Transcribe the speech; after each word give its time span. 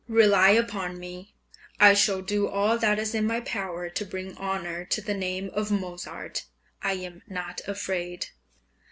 Rely 0.09 0.49
upon 0.49 0.97
me, 0.97 1.35
I 1.79 1.93
shall 1.93 2.23
do 2.23 2.47
all 2.47 2.79
that 2.79 2.97
is 2.97 3.13
in 3.13 3.27
my 3.27 3.39
power 3.39 3.87
to 3.87 4.03
bring 4.03 4.35
honour 4.35 4.83
to 4.85 4.99
the 4.99 5.13
name 5.13 5.51
of 5.53 5.69
Mozart; 5.69 6.47
I 6.81 6.93
am 6.93 7.21
not 7.27 7.61
afraid. 7.67 8.29